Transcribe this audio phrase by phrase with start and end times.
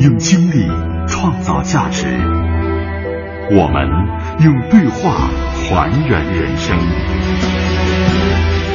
[0.00, 0.66] 用经历
[1.06, 2.06] 创造价值，
[3.52, 3.88] 我们
[4.44, 6.76] 用对话还原人生。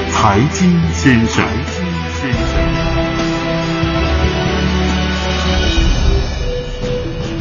[0.09, 1.43] 财经先生，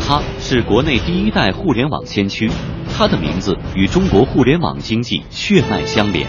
[0.07, 2.51] 他是国内第一代互联网先驱，
[2.97, 6.27] 他的名字与中国互联网经济血脉相连。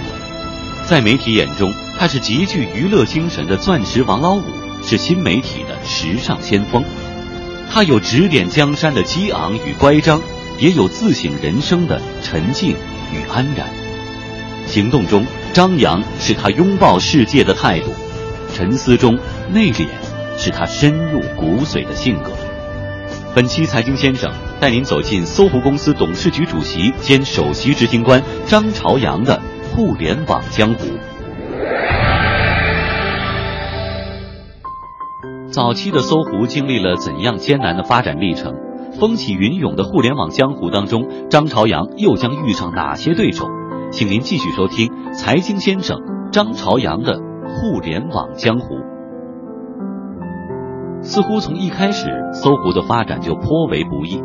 [0.86, 4.44] 在媒体眼中，他是极具娱乐精神的钻石王老五，
[4.84, 6.84] 是新媒体的时尚先锋。
[7.72, 10.22] 他有指点江山的激昂与乖张，
[10.58, 12.72] 也有自省人生的沉静
[13.14, 13.68] 与安然。
[14.66, 17.94] 行动中张扬是他拥抱世界的态度，
[18.54, 19.18] 沉思中
[19.52, 19.88] 内敛
[20.38, 22.32] 是他深入骨髓的性格。
[23.36, 29.40] 本期财经先生带您走进搜狐公司董事局主席兼首席执行官张朝阳的
[29.72, 30.86] 互联网江湖。
[35.52, 38.54] 早期的搜狐经历了怎样艰难的发展历程？
[39.00, 43.48] 风起云涌的互联网江湖当中，张朝阳又将遇上哪些对手？
[43.92, 45.98] 请您继续收听《财经先生》
[46.30, 48.76] 张朝阳的互联网江湖。
[51.02, 54.22] 似乎从一开始，搜狐的发展就颇为不易，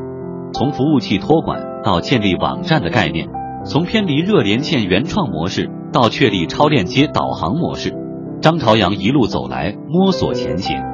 [0.52, 3.28] 从服务器托管到建立网站的概念，
[3.64, 7.94] 从偏离热连线原创模式到确立超链接导航模式，
[8.42, 10.93] 张朝阳一路走来，摸索前行。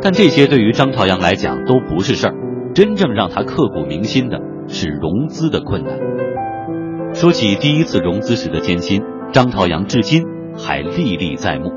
[0.00, 2.34] 但这些对于张朝阳来讲都不是事儿，
[2.72, 5.98] 真正让他刻骨铭心的是融资的困难。
[7.14, 10.22] 说起第一次融资时的艰辛，张朝阳至今
[10.56, 11.72] 还历历在目。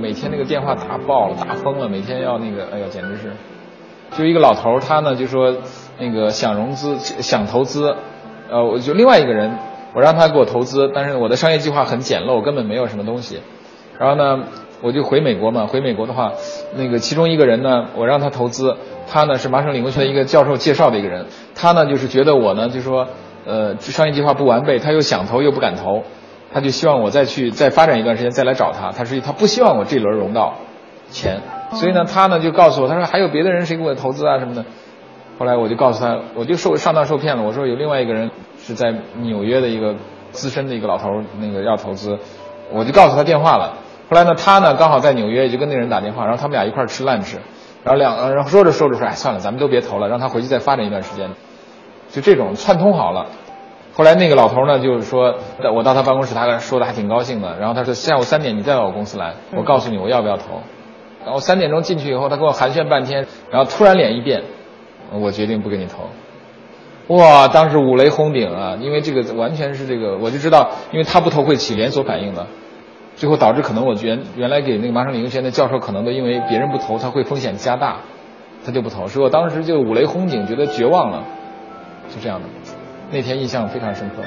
[0.00, 3.32] 每天那个电话打爆了，打疯了，每天要那个，哎呀，简直是，
[4.16, 5.56] 就一个老头他呢就说
[5.98, 7.96] 那个想融资想投资，
[8.50, 9.58] 呃，我就另外一个人，
[9.96, 13.40] 我让他给我投资，但是我的商业计划很简陋，根本没有什么东西，
[13.98, 14.44] 然后呢。
[14.82, 16.32] 我就回美国嘛，回美国的话，
[16.76, 18.76] 那个其中一个人呢，我让他投资，
[19.08, 23.06] 他呢是麻省理工学院一个教授介绍的一个人，他呢就是觉得我呢就说，
[23.46, 26.02] 呃，商业计划不完备，他又想投又不敢投，
[26.52, 30.54] 他就希望我再去再发展一段时间再来找他，他是他不希望我这轮融到
[31.10, 31.40] 钱，
[31.72, 34.64] 所以呢他呢就告诉我，他说还有别的人谁给我投资啊什么的，
[35.38, 38.30] 后来我就告诉他，我就受上当受骗了，我说有另外一个人
[38.62, 39.94] 是在纽约的一个
[40.30, 42.18] 资深的一个老头，那个要投资，
[42.72, 43.74] 我就告诉他电话了。
[44.10, 47.36] 后来呢，他呢刚好在纽约，就跟那人打电话，然后他们俩一块吃 lunch，
[47.84, 51.30] 然后两，然后说着说着说，哎，算了，咱们都别投了，让他回去再发展一段时间，
[52.10, 53.26] 就这种串通好了。
[53.94, 55.36] 后来那个老头呢，就是说，
[55.74, 57.56] 我到他办公室，他说的还挺高兴的。
[57.60, 60.62] 然后他说下午三点你再到我公司来，我告诉你我要不要投。
[61.24, 64.42] 然后三点钟进去以后，他跟我寒暄半天，然后突然脸一变，
[65.12, 66.08] 我决定不给你投。
[67.14, 72.46] 哇，当时五雷轰顶啊，因为这个完全是这个，我就知道，因为他不投会起连锁反应的。
[73.20, 77.98] 最后导致可能我原原来给那个麻省理工学院的教授可能都因为别人不投他会风险加大，
[78.64, 81.22] 他就不投，所以我当时就五雷轰顶，觉得绝望了，
[82.08, 82.46] 是这样的，
[83.12, 84.22] 那天印象非常深刻。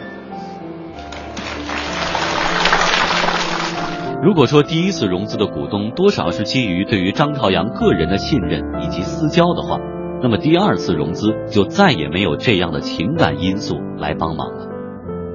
[4.21, 9.79] 如果说第一次融资的股东多少是基于对于张朝阳个人的信任以及私交的话，
[10.21, 14.67] 那么第二次融资就再也没有这样的情感因素来帮忙了。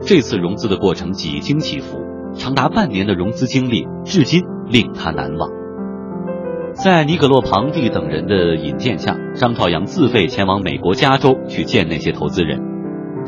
[0.07, 2.18] 这次融资的过程几经起伏。
[2.39, 5.51] 长达半年的融资经历，至今令他难忘。
[6.73, 12.61] 在尼格洛庞蒂等人的引荐下，张朝阳自费前往美国加州去见那些投资人。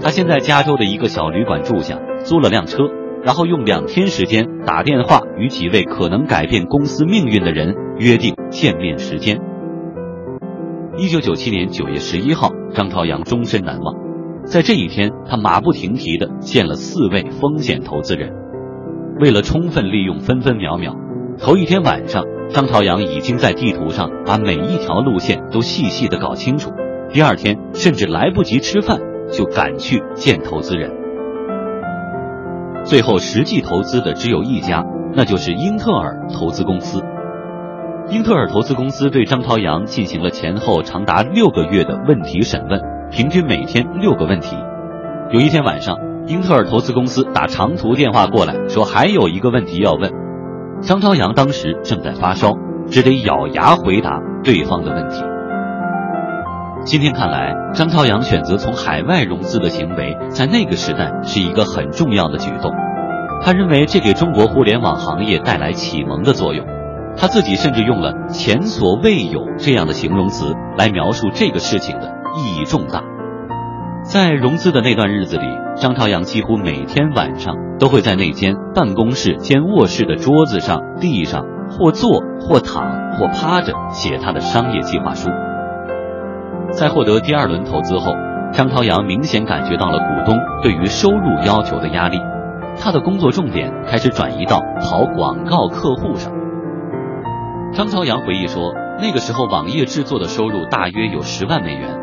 [0.00, 2.84] 他先在加州的一个小旅馆住下，租了辆车，
[3.24, 9.40] 然后用两天时间打电话与几位可能改变公司命运的人约定见面时间。
[10.96, 13.96] 一九九七年九月十一号，张朝阳终身难忘。
[14.44, 18.39] 在这一天，他马不停蹄地见了四位风险投资人。
[19.20, 20.96] 为了充分利用分分秒秒，
[21.38, 26.72] 头一天晚上，张朝阳已经在地图上把每一条路线都细细的搞清楚。
[27.10, 28.98] 第二天，甚至来不及吃饭，
[29.30, 30.90] 就赶去见投资人。
[32.84, 37.02] 最后，实际投资的只有一家，那就是英特尔投资公司。
[38.08, 42.80] 英特尔投资公司对张朝阳进行了前后长达六个月的问题审问，
[43.10, 44.56] 平均每天六个问题。
[45.30, 46.09] 有一天晚上。
[46.26, 50.12] 英特尔投资公司打长途电话过来，说还有一个问题要问。
[50.80, 52.54] 张朝阳当时正在发烧，
[52.88, 55.22] 只得咬牙回答对方的问题。
[56.84, 62.72] 今天看来，张朝阳选择从海外融资的行为，在那个时代是一个很重要的举动。
[63.42, 66.64] 他认为这给中国互联网行业带来启蒙的作用。
[67.16, 73.02] 他自己甚至用了“前所未有”这样的形容词来描述这个事情的意义重大。
[74.12, 75.46] 在融资的那段日子里，
[75.76, 85.30] 张朝阳几乎每天晚上都会在那间办公室兼卧室的桌子上、地上或坐或躺或趴着写他的商业计划书。
[86.72, 88.12] 在获得第二轮投资后，
[88.52, 92.18] 张朝阳明显感觉到了股东对于收入要求的压力，
[92.80, 96.32] 他的工作重点开始转移到跑广告客户上。
[97.72, 101.96] 张朝阳回忆说，那个时候网页制作的收入大约有十万美元，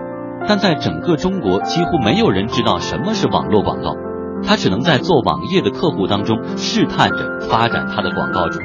[0.47, 3.95] 但在整个中国几乎没有人知道什么是网络广告，
[4.43, 8.59] 他只能在做网页的客户当中试探着发展他的广告主。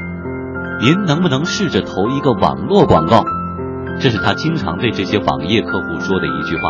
[0.81, 3.25] 您能不能试着投一个网络广告？
[4.01, 6.63] 这是他经常对这些网页客户说的一句话。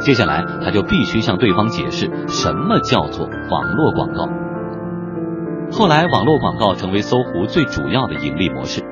[0.00, 4.28] 接下来，他就必须向对方解释什么叫做网络广告。
[5.70, 8.82] 后来，网络广告成为搜狐最主要的盈利模式。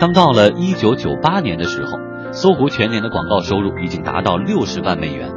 [0.00, 1.98] 当到了一九九八年的时候，
[2.32, 5.32] 搜狐全年的广告收入已经达到六十万美元。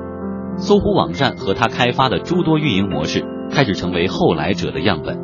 [0.58, 5.20] 搜狐网站和他开发的诸多运营模式开始成为后来者的样本。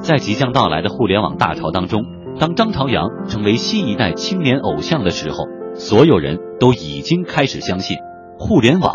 [0.00, 2.04] 在即将到来的互联网大潮当中，
[2.38, 5.44] 当张朝阳成为新一代青年偶像的时候，
[5.74, 7.96] 所有人都已经开始相信，
[8.38, 8.94] 互联网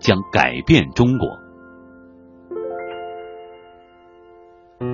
[0.00, 1.28] 将改变中国。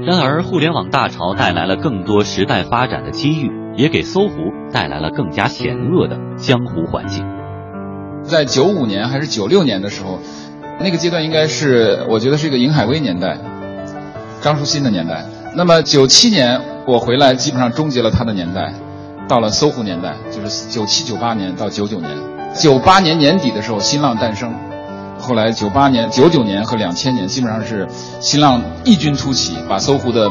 [0.06, 3.63] 然而，互联网大潮带来了更多时代发展的机遇。
[3.76, 7.24] 也给搜狐带来了更加险恶的江湖环境。
[8.22, 10.18] 在九五年还是九六年的时候，
[10.80, 13.38] 那个阶段应该是我觉得是一个尹海威年代，
[14.40, 15.24] 张树新的年代。
[15.54, 18.72] 那么九七年我回来，基本上终结了他的年代，
[19.28, 22.10] 到了搜狐年代，就是九七九八年到九九年。
[22.54, 24.54] 九八年年底的时候，新浪诞生，
[25.18, 27.86] 后来九八年、九九年和两千年，基本上是
[28.20, 30.30] 新浪异军突起，把搜狐的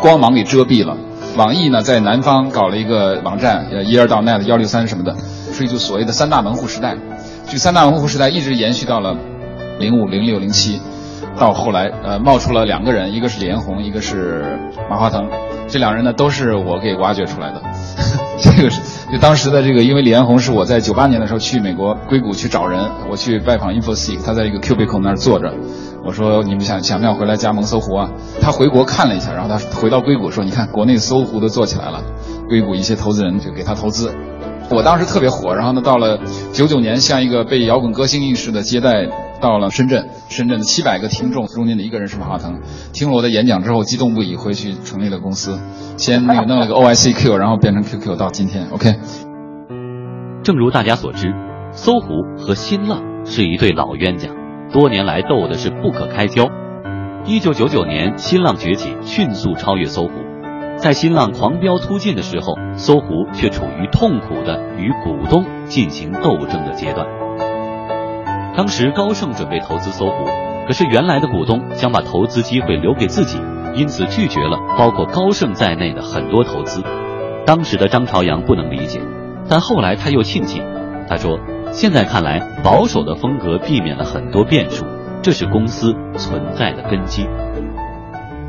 [0.00, 0.96] 光芒给遮蔽了。
[1.36, 5.16] 网易呢，在南方搞了一个网站，呃，一二到 net 幺六三什么的，
[5.52, 6.96] 是一组所谓的三大门户时代。
[7.48, 9.16] 这三大门户时代一直延续到了
[9.78, 10.80] 零五、零六、零七，
[11.38, 14.58] 到后来，呃，冒出了两个人，一个是李彦宏，一个是
[14.90, 15.28] 马化腾。
[15.68, 17.62] 这两人呢，都是我给挖掘出来的。
[18.38, 18.80] 这个是
[19.12, 25.52] 就当时的这个，因为李彦宏是我在九八年的时候去美国硅谷去找人，我去拜访 InfoSeek，他在一个 cubicle 那儿坐着。
[26.02, 28.10] 我说你们想想不想回来加盟搜狐啊？
[28.40, 32.02] 他回国看了一下，然后他回到硅谷说：“你看国内搜狐都做起来了，
[32.48, 34.10] 硅谷一些投资人就给他投资。”
[34.72, 36.18] 我当时特别火，然后呢，到了
[36.54, 39.06] 九九年，像一个被摇滚歌星应似的接待
[39.42, 42.60] 到了深圳，深圳的七百个听众中间的一个人是马化腾，
[42.92, 45.58] 听了我的演讲之后激动不已，回去成立了公司，
[45.98, 48.94] 先那个 弄了个 OICQ，然后变成 QQ，到今天 OK。
[50.44, 51.34] 正如大家所知，
[51.72, 54.28] 搜狐和新浪是一对老冤家。
[54.72, 56.48] 多年来斗的是不可开交。
[57.26, 60.12] 一九九九年，新浪崛起，迅速超越搜狐。
[60.76, 67.21] 在新浪狂飙突进的时候，搜狐却处于痛苦的与股东进行斗争的阶段。
[68.56, 70.26] 当时高盛准备投资搜狐，
[70.66, 73.38] 可是原来的股东想把投资机会留给自己，
[73.74, 76.82] 因此拒绝了包括高盛在内的很多投资。
[77.46, 79.00] 当时的张朝阳不能理解，
[79.48, 80.62] 但后来他又庆幸。
[81.08, 81.38] 他说。
[81.72, 84.84] 现在看来，保守的风格避免了很多变数，
[85.22, 87.26] 这是公司存在的根基。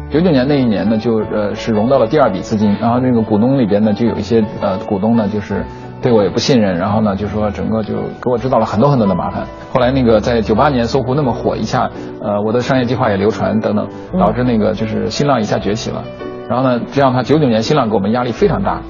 [0.09, 5.65] 九九年那一年呢，就呃是融到了第二笔资金，然后那个股东里边呢，就有一些呃股东呢，就是
[6.03, 9.47] 对我也不信任，然后呢就说整个就给我制造了很多很多的麻烦。
[9.71, 11.89] 后来那个在九八年搜狐那么火一下，
[12.21, 13.88] 呃我的商业计划也流传等等，
[14.19, 16.03] 导致那个就是新浪一下崛起了，
[16.50, 18.81] 然后呢这样他九九年新浪给我们压力非常大。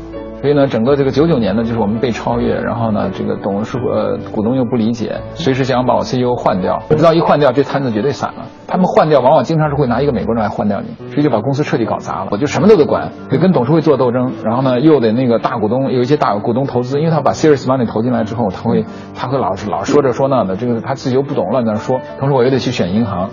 [0.44, 8.44] 所以呢，整个这个九九年呢，就是我们被超越，然后呢，这个董事呃股东又不理解，随时想把我 CEO 换掉，不知道一换掉这摊子绝对散了。
[8.68, 12.28] 他们换掉往往经常是会拿一个美国人来换掉你，所以就把公司彻底搞砸了。
[12.32, 18.84] 我就什么都得管，得跟董事会做斗争，然后呢又得那个大股东有一些大股东投资，因为他把 serious money 投进来之后，他会
[19.16, 23.30] 他会老是老说这说那的，这个他自己又不懂乱在那说，同时我又得去选银行。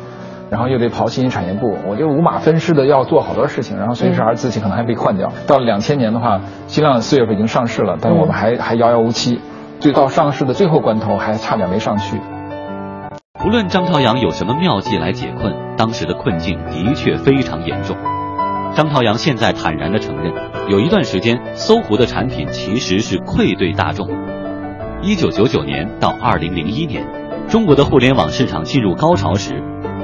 [0.50, 5.33] 然后又得跑信息产业部，我就五马分尸的要做好多事情，然后随时而自己可能还被换掉。
[5.47, 9.40] 到了两千年的话，新浪四月份已经上市了，但是我们还还遥遥无期，
[9.78, 12.21] 就到上市的最后关头还差点没上去。
[13.45, 17.97] 无论张朝阳有什么妙计来解困，当时的困境的确非常严重。
[18.75, 20.33] 张朝阳现在坦然地承认，
[20.69, 24.09] 有一段时间搜狐的产品其实是愧对大众。
[25.00, 27.07] 一九九九年到二零零一年，
[27.49, 29.62] 中国的互联网市场进入高潮时。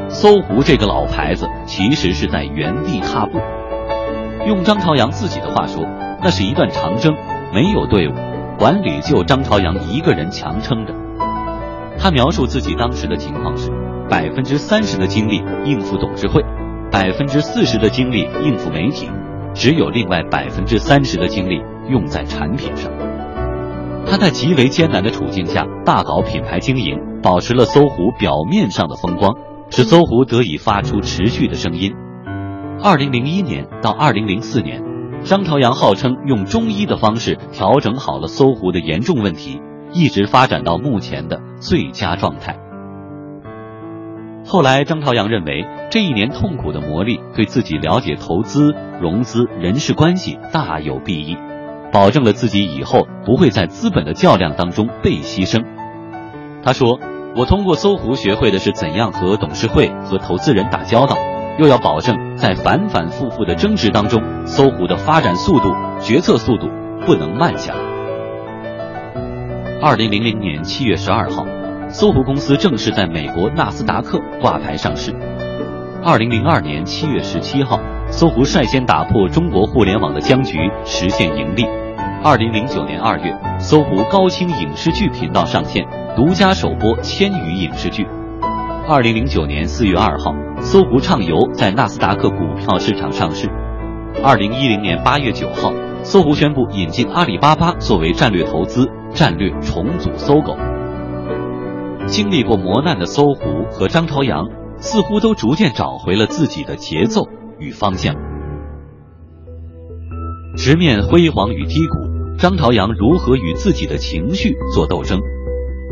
[0.09, 3.39] 搜狐这个老牌子其实是在原地踏步。
[4.47, 5.85] 用张朝阳自己的话说，
[6.23, 7.15] 那是一段长征，
[7.53, 8.13] 没有队伍，
[8.59, 10.95] 管理就张朝阳一个人强撑着。
[11.99, 13.71] 他描述自己当时的情况是：
[14.09, 16.45] 百分之三十的精力应付董事会，
[16.91, 19.09] 百分之四十的精力应付媒体，
[19.55, 22.93] 只有另外百分之三十的精力用在产品上。
[24.09, 29.35] 他在极为艰难的处境下大搞品牌经营，保持了搜狐表面上的风光。
[29.71, 31.95] 使搜狐得以发出持续的声音。
[32.83, 34.83] 二零零一年到二零零四年，
[35.25, 39.61] 张朝阳号称用中医的方式调整好了搜狐的严重问题，
[39.93, 42.59] 一直发展到目前的最佳状态。
[44.45, 51.37] 后来，张朝阳认为这一年痛苦的磨砺对自己了解投资、融资、人事关系大有裨益，
[51.91, 55.65] 保证了自己以后不会在资本的较量当中被牺牲。
[56.63, 57.01] 他说
[57.37, 61.17] ：“我通过搜狐学会的是怎样和董事会和投资人打交道，
[61.59, 66.69] 又要保证在反反复复的争执当中，搜狐的发展速度、决策速度
[67.05, 67.81] 不能慢下来。”
[69.83, 71.45] 二零零零年七月十二号。
[71.89, 75.15] 搜狐公司正式在美国纳斯达克挂牌上市。
[76.05, 77.79] 二零零二年七月十七号，
[78.11, 81.65] 搜狐率先打破中国互联网的僵局，实现盈利。
[82.25, 85.87] 二零零九年二月，搜狐高清影视剧频道上线，
[86.17, 88.07] 独家首播千余影视剧。
[88.89, 90.33] 二零零九年四月二号，
[90.63, 93.51] 搜狐畅游在纳斯达克股票市场上市。
[94.25, 100.57] 二零一零年八月九号，搜狐宣布引进阿里巴巴作为战略投资，战略重组搜狗。
[102.07, 104.47] 经历过磨难的搜狐和张朝阳，
[104.79, 107.25] 似乎都逐渐找回了自己的节奏
[107.59, 108.15] 与方向。
[110.57, 115.21] 直面辉煌与低谷，张朝阳如何与自己的情绪做斗争？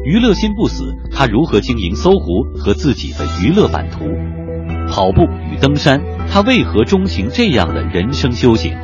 [0.04, 4.04] 娱乐心不死，他如何经营搜狐和自己的娱乐版图？
[4.86, 5.98] 跑步与登山，
[6.30, 8.76] 他为何钟情这样的人生修行？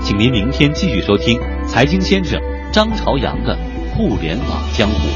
[0.00, 2.38] 请您明天继续收听财经先生
[2.72, 3.56] 张朝阳的
[3.94, 5.08] 互联网江湖。